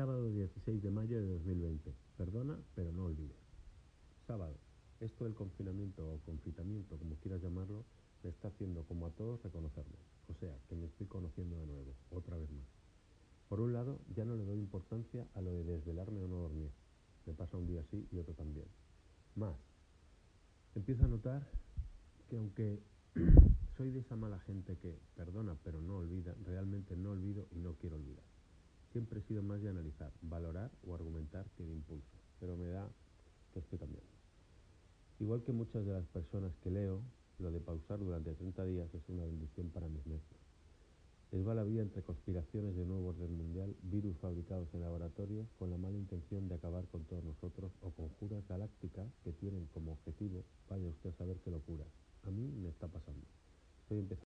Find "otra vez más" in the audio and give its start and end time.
12.12-12.64